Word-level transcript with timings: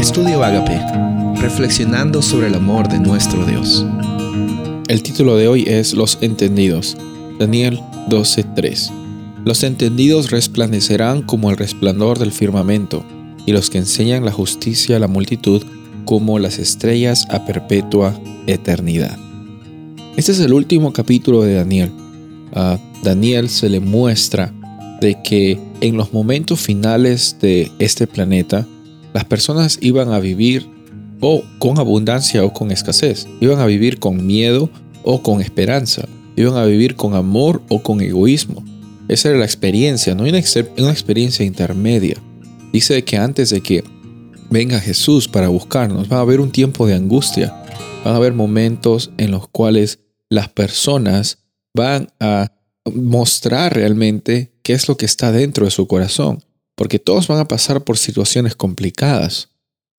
Estudio 0.00 0.42
Agape, 0.42 0.80
reflexionando 1.42 2.22
sobre 2.22 2.46
el 2.46 2.54
amor 2.54 2.88
de 2.88 2.98
nuestro 2.98 3.44
Dios. 3.44 3.84
El 4.88 5.02
título 5.02 5.36
de 5.36 5.46
hoy 5.46 5.64
es 5.66 5.92
Los 5.92 6.16
entendidos. 6.22 6.96
Daniel 7.38 7.78
12:3. 8.08 8.90
Los 9.44 9.62
entendidos 9.62 10.30
resplandecerán 10.30 11.20
como 11.20 11.50
el 11.50 11.58
resplandor 11.58 12.18
del 12.18 12.32
firmamento, 12.32 13.04
y 13.44 13.52
los 13.52 13.68
que 13.68 13.76
enseñan 13.76 14.24
la 14.24 14.32
justicia 14.32 14.96
a 14.96 15.00
la 15.00 15.06
multitud 15.06 15.62
como 16.06 16.38
las 16.38 16.58
estrellas 16.58 17.26
a 17.28 17.44
perpetua 17.44 18.18
eternidad. 18.46 19.18
Este 20.16 20.32
es 20.32 20.40
el 20.40 20.54
último 20.54 20.94
capítulo 20.94 21.42
de 21.42 21.56
Daniel. 21.56 21.92
A 22.54 22.78
Daniel 23.04 23.50
se 23.50 23.68
le 23.68 23.80
muestra 23.80 24.50
de 25.02 25.18
que 25.22 25.60
en 25.82 25.98
los 25.98 26.14
momentos 26.14 26.58
finales 26.58 27.36
de 27.42 27.70
este 27.78 28.06
planeta, 28.06 28.66
las 29.12 29.24
personas 29.24 29.78
iban 29.80 30.12
a 30.12 30.20
vivir 30.20 30.68
o 31.20 31.42
con 31.58 31.78
abundancia 31.78 32.44
o 32.44 32.52
con 32.52 32.70
escasez, 32.70 33.26
iban 33.40 33.60
a 33.60 33.66
vivir 33.66 33.98
con 33.98 34.26
miedo 34.26 34.70
o 35.02 35.22
con 35.22 35.40
esperanza, 35.40 36.08
iban 36.36 36.56
a 36.56 36.64
vivir 36.64 36.96
con 36.96 37.14
amor 37.14 37.62
o 37.68 37.82
con 37.82 38.00
egoísmo. 38.00 38.64
Esa 39.08 39.30
era 39.30 39.38
la 39.38 39.44
experiencia, 39.44 40.14
no 40.14 40.22
una, 40.22 40.40
una 40.78 40.90
experiencia 40.90 41.44
intermedia. 41.44 42.16
Dice 42.72 43.02
que 43.04 43.16
antes 43.16 43.50
de 43.50 43.60
que 43.60 43.84
venga 44.50 44.80
Jesús 44.80 45.28
para 45.28 45.48
buscarnos, 45.48 46.10
va 46.10 46.18
a 46.18 46.20
haber 46.20 46.40
un 46.40 46.50
tiempo 46.50 46.86
de 46.86 46.94
angustia, 46.94 47.54
van 48.04 48.14
a 48.14 48.16
haber 48.16 48.32
momentos 48.32 49.10
en 49.18 49.30
los 49.30 49.48
cuales 49.48 50.00
las 50.28 50.48
personas 50.48 51.38
van 51.74 52.08
a 52.20 52.52
mostrar 52.94 53.74
realmente 53.74 54.52
qué 54.62 54.72
es 54.72 54.88
lo 54.88 54.96
que 54.96 55.06
está 55.06 55.32
dentro 55.32 55.64
de 55.64 55.70
su 55.70 55.86
corazón, 55.86 56.42
porque 56.74 56.98
todos 56.98 57.28
van 57.28 57.38
a 57.38 57.48
pasar 57.48 57.84
por 57.84 57.98
situaciones 57.98 58.54
complicadas, 58.56 59.48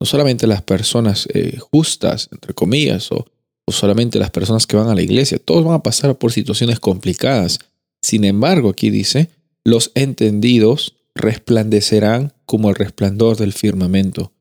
no 0.00 0.06
solamente 0.06 0.46
las 0.46 0.62
personas 0.62 1.28
eh, 1.32 1.58
justas, 1.58 2.28
entre 2.32 2.54
comillas, 2.54 3.12
o, 3.12 3.26
o 3.64 3.72
solamente 3.72 4.18
las 4.18 4.30
personas 4.30 4.66
que 4.66 4.76
van 4.76 4.88
a 4.88 4.94
la 4.94 5.02
iglesia, 5.02 5.38
todos 5.38 5.64
van 5.64 5.74
a 5.74 5.82
pasar 5.82 6.16
por 6.18 6.32
situaciones 6.32 6.80
complicadas. 6.80 7.60
Sin 8.02 8.24
embargo, 8.24 8.70
aquí 8.70 8.90
dice, 8.90 9.30
los 9.64 9.92
entendidos 9.94 10.96
resplandecerán 11.14 12.32
como 12.46 12.70
el 12.70 12.74
resplandor 12.74 13.36
del 13.36 13.52
firmamento. 13.52 14.32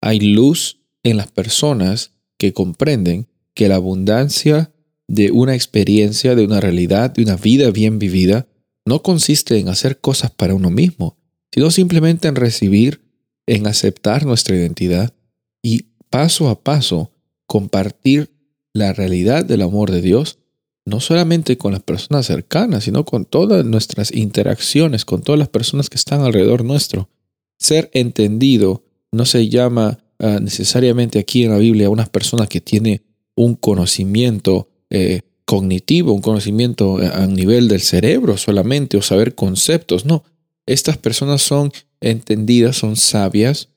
Hay 0.00 0.20
luz 0.20 0.80
en 1.02 1.16
las 1.16 1.30
personas 1.30 2.12
que 2.38 2.52
comprenden 2.52 3.28
que 3.54 3.68
la 3.68 3.76
abundancia 3.76 4.72
de 5.06 5.30
una 5.30 5.54
experiencia, 5.54 6.34
de 6.34 6.44
una 6.44 6.60
realidad, 6.60 7.10
de 7.10 7.22
una 7.22 7.36
vida 7.36 7.70
bien 7.70 7.98
vivida, 7.98 8.46
no 8.86 9.02
consiste 9.02 9.58
en 9.58 9.68
hacer 9.68 10.00
cosas 10.00 10.30
para 10.30 10.54
uno 10.54 10.70
mismo, 10.70 11.16
sino 11.54 11.70
simplemente 11.70 12.26
en 12.26 12.34
recibir, 12.34 13.00
en 13.46 13.68
aceptar 13.68 14.26
nuestra 14.26 14.56
identidad 14.56 15.14
y 15.62 15.84
paso 16.10 16.48
a 16.48 16.60
paso 16.60 17.12
compartir 17.46 18.32
la 18.72 18.92
realidad 18.92 19.44
del 19.44 19.62
amor 19.62 19.92
de 19.92 20.00
Dios, 20.00 20.40
no 20.84 20.98
solamente 20.98 21.56
con 21.56 21.70
las 21.70 21.80
personas 21.80 22.26
cercanas, 22.26 22.82
sino 22.82 23.04
con 23.04 23.24
todas 23.24 23.64
nuestras 23.64 24.12
interacciones, 24.12 25.04
con 25.04 25.22
todas 25.22 25.38
las 25.38 25.48
personas 25.48 25.88
que 25.88 25.96
están 25.96 26.22
alrededor 26.22 26.64
nuestro. 26.64 27.08
Ser 27.56 27.88
entendido 27.94 28.82
no 29.12 29.24
se 29.24 29.48
llama 29.48 30.00
ah, 30.18 30.40
necesariamente 30.42 31.20
aquí 31.20 31.44
en 31.44 31.52
la 31.52 31.58
Biblia 31.58 31.88
unas 31.88 32.08
personas 32.08 32.48
que 32.48 32.60
tiene 32.60 33.02
un 33.36 33.54
conocimiento 33.54 34.70
eh, 34.90 35.20
cognitivo, 35.44 36.14
un 36.14 36.20
conocimiento 36.20 36.96
a 36.96 37.28
nivel 37.28 37.68
del 37.68 37.80
cerebro 37.80 38.36
solamente 38.38 38.96
o 38.96 39.02
saber 39.02 39.36
conceptos. 39.36 40.04
No, 40.04 40.24
estas 40.66 40.96
personas 40.98 41.42
son 41.42 41.72
entendidas, 42.00 42.76
son 42.76 42.96
sabias, 42.96 43.68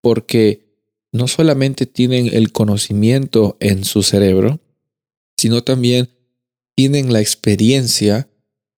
porque 0.00 0.64
no 1.12 1.28
solamente 1.28 1.86
tienen 1.86 2.28
el 2.32 2.52
conocimiento 2.52 3.56
en 3.60 3.84
su 3.84 4.02
cerebro, 4.02 4.60
sino 5.36 5.62
también 5.62 6.10
tienen 6.74 7.12
la 7.12 7.20
experiencia 7.20 8.28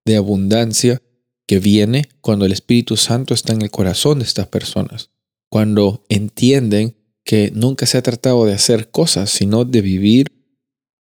de 0.04 0.16
abundancia 0.16 1.02
que 1.46 1.58
viene 1.58 2.08
cuando 2.20 2.44
el 2.44 2.52
Espíritu 2.52 2.96
Santo 2.96 3.34
está 3.34 3.52
en 3.52 3.62
el 3.62 3.70
corazón 3.70 4.18
de 4.18 4.24
estas 4.24 4.48
personas, 4.48 5.10
cuando 5.48 6.04
entienden 6.08 6.96
que 7.24 7.50
nunca 7.54 7.86
se 7.86 7.98
ha 7.98 8.02
tratado 8.02 8.44
de 8.44 8.54
hacer 8.54 8.90
cosas, 8.90 9.30
sino 9.30 9.64
de 9.64 9.80
vivir 9.80 10.32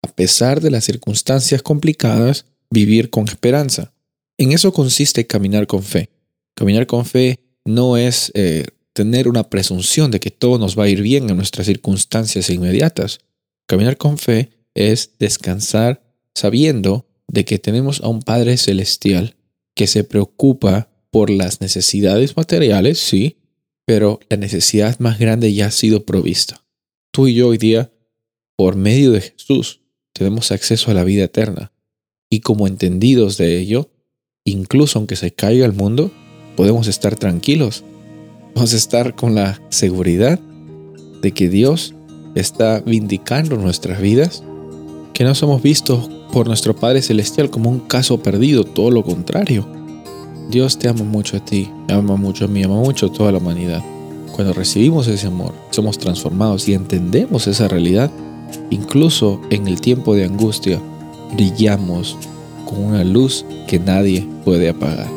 a 0.01 0.07
pesar 0.07 0.61
de 0.61 0.71
las 0.71 0.85
circunstancias 0.85 1.61
complicadas, 1.61 2.45
vivir 2.69 3.09
con 3.09 3.27
esperanza. 3.27 3.93
En 4.37 4.51
eso 4.51 4.71
consiste 4.71 5.27
caminar 5.27 5.67
con 5.67 5.83
fe. 5.83 6.09
Caminar 6.57 6.87
con 6.87 7.05
fe 7.05 7.39
no 7.65 7.97
es 7.97 8.31
eh, 8.33 8.65
tener 8.93 9.27
una 9.27 9.47
presunción 9.47 10.09
de 10.09 10.19
que 10.19 10.31
todo 10.31 10.57
nos 10.57 10.77
va 10.77 10.85
a 10.85 10.89
ir 10.89 11.03
bien 11.03 11.29
en 11.29 11.35
nuestras 11.35 11.67
circunstancias 11.67 12.49
inmediatas. 12.49 13.19
Caminar 13.67 13.97
con 13.97 14.17
fe 14.17 14.49
es 14.73 15.11
descansar 15.19 16.03
sabiendo 16.33 17.07
de 17.27 17.45
que 17.45 17.59
tenemos 17.59 18.01
a 18.01 18.07
un 18.07 18.23
Padre 18.23 18.57
Celestial 18.57 19.35
que 19.75 19.85
se 19.85 20.03
preocupa 20.03 20.89
por 21.11 21.29
las 21.29 21.61
necesidades 21.61 22.35
materiales, 22.35 22.97
sí, 22.97 23.37
pero 23.85 24.19
la 24.27 24.37
necesidad 24.37 24.97
más 24.97 25.19
grande 25.19 25.53
ya 25.53 25.67
ha 25.67 25.71
sido 25.71 26.05
provista. 26.07 26.65
Tú 27.11 27.27
y 27.27 27.35
yo 27.35 27.49
hoy 27.49 27.59
día, 27.59 27.91
por 28.55 28.75
medio 28.75 29.11
de 29.11 29.21
Jesús, 29.21 29.81
tenemos 30.11 30.51
acceso 30.51 30.89
a 30.89 30.95
la 30.95 31.03
vida 31.03 31.25
eterna. 31.25 31.71
Y 32.31 32.39
como 32.39 32.65
entendidos 32.65 33.37
de 33.37 33.59
ello, 33.59 33.91
incluso 34.43 34.97
aunque 34.97 35.15
se 35.15 35.31
caiga 35.35 35.63
el 35.63 35.73
mundo, 35.73 36.11
podemos 36.57 36.87
estar 36.87 37.15
tranquilos. 37.15 37.85
Podemos 38.53 38.73
estar 38.73 39.15
con 39.15 39.35
la 39.35 39.61
seguridad 39.69 40.39
de 41.21 41.31
que 41.31 41.47
Dios 41.47 41.95
está 42.35 42.81
vindicando 42.81 43.55
nuestras 43.55 44.01
vidas, 44.01 44.43
que 45.13 45.23
no 45.23 45.33
somos 45.33 45.61
vistos 45.61 46.09
por 46.33 46.47
nuestro 46.47 46.75
Padre 46.75 47.01
Celestial 47.01 47.49
como 47.49 47.69
un 47.69 47.79
caso 47.79 48.21
perdido, 48.21 48.65
todo 48.65 48.91
lo 48.91 49.03
contrario. 49.03 49.65
Dios 50.51 50.77
te 50.77 50.89
ama 50.89 51.05
mucho 51.05 51.37
a 51.37 51.45
ti, 51.45 51.69
ama 51.87 52.17
mucho 52.17 52.43
a 52.43 52.47
mí, 52.49 52.61
ama 52.61 52.75
mucho 52.75 53.05
a 53.05 53.13
toda 53.13 53.31
la 53.31 53.37
humanidad. 53.37 53.81
Cuando 54.35 54.53
recibimos 54.53 55.07
ese 55.07 55.27
amor, 55.27 55.53
somos 55.69 55.97
transformados 55.97 56.67
y 56.67 56.73
entendemos 56.73 57.47
esa 57.47 57.69
realidad, 57.69 58.11
Incluso 58.69 59.39
en 59.49 59.67
el 59.67 59.81
tiempo 59.81 60.15
de 60.15 60.25
angustia, 60.25 60.79
brillamos 61.33 62.17
con 62.65 62.83
una 62.83 63.03
luz 63.03 63.45
que 63.67 63.79
nadie 63.79 64.27
puede 64.43 64.69
apagar. 64.69 65.16